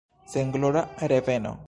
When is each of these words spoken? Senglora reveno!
Senglora 0.25 0.95
reveno! 0.95 1.59